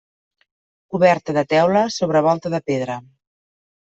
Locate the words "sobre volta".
1.97-2.53